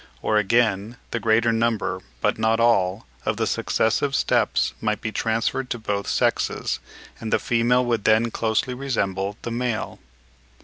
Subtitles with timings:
[0.23, 5.69] Or again, the greater number, but not all, of the successive steps might be transferred
[5.69, 6.79] to both sexes,
[7.19, 9.99] and the female would then closely resemble the male.